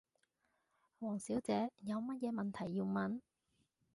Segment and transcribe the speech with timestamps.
[0.97, 3.21] 王小姐，有乜嘢問題要問？